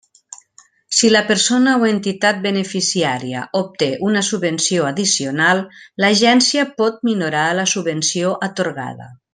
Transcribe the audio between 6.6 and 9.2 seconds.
pot minorar la subvenció atorgada.